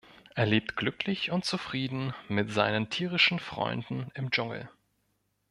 [0.33, 4.67] Er lebt glücklich und zufrieden mit seinen tierischen Freunden im Dschungel.